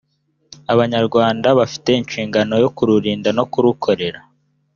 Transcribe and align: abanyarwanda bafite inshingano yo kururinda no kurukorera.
abanyarwanda 0.73 1.47
bafite 1.59 1.89
inshingano 1.99 2.53
yo 2.63 2.69
kururinda 2.75 3.29
no 3.37 3.43
kurukorera. 3.51 4.19